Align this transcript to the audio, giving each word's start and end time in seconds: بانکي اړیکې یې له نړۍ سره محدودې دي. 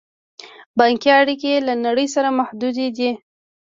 بانکي 0.77 1.09
اړیکې 1.19 1.47
یې 1.53 1.59
له 1.67 1.73
نړۍ 1.85 2.07
سره 2.15 2.29
محدودې 2.39 2.87
دي. 2.97 3.11